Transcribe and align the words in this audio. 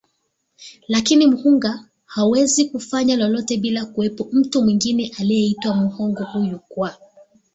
Lakini 0.87 1.27
Muhunga 1.27 1.85
hawezi 2.05 2.65
kufanya 2.65 3.15
lolote 3.15 3.57
bila 3.57 3.79
ya 3.79 3.85
kuwepo 3.85 4.27
mtu 4.31 4.61
mwingine 4.61 5.11
anayeitwa 5.19 5.75
Mghongo 5.75 6.23
huyu 6.23 6.59
kwa 6.59 6.97